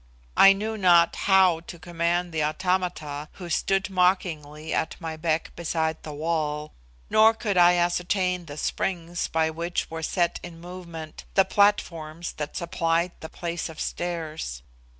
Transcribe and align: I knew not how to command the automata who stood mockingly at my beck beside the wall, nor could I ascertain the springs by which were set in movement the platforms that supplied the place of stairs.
I 0.35 0.53
knew 0.53 0.77
not 0.79 1.15
how 1.15 1.59
to 1.59 1.77
command 1.77 2.31
the 2.31 2.43
automata 2.43 3.29
who 3.33 3.51
stood 3.51 3.87
mockingly 3.91 4.73
at 4.73 4.99
my 4.99 5.15
beck 5.15 5.55
beside 5.55 6.01
the 6.01 6.11
wall, 6.11 6.73
nor 7.11 7.35
could 7.35 7.55
I 7.55 7.75
ascertain 7.75 8.45
the 8.45 8.57
springs 8.57 9.27
by 9.27 9.51
which 9.51 9.91
were 9.91 10.01
set 10.01 10.39
in 10.41 10.59
movement 10.59 11.25
the 11.35 11.45
platforms 11.45 12.31
that 12.37 12.55
supplied 12.57 13.11
the 13.19 13.29
place 13.29 13.69
of 13.69 13.79
stairs. 13.79 14.63